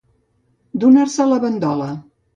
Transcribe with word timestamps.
Donar-se 0.85 1.23
a 1.27 1.31
la 1.35 1.39
bandola. 1.47 1.91